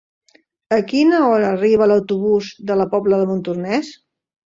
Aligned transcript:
A 0.77 0.79
quina 0.91 1.19
hora 1.27 1.53
arriba 1.59 1.89
l'autobús 1.93 2.51
de 2.73 2.81
la 2.83 2.91
Pobla 2.97 3.25
de 3.25 3.33
Montornès? 3.33 3.97